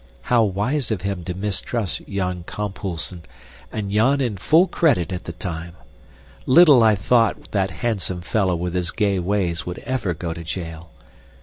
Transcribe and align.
How 0.33 0.41
wise 0.41 0.89
of 0.89 1.01
him 1.03 1.23
to 1.25 1.35
mistrust 1.35 2.01
Jan 2.09 2.43
Kamphuisen, 2.45 3.21
and 3.71 3.91
Jan 3.91 4.19
in 4.19 4.35
full 4.35 4.65
credit 4.65 5.13
at 5.13 5.25
the 5.25 5.31
time. 5.31 5.75
Little 6.47 6.81
I 6.81 6.95
thought 6.95 7.51
that 7.51 7.69
handsome 7.69 8.21
fellow 8.21 8.55
with 8.55 8.73
his 8.73 8.89
gay 8.89 9.19
ways 9.19 9.67
would 9.67 9.77
ever 9.85 10.15
go 10.15 10.33
to 10.33 10.43
jail! 10.43 10.89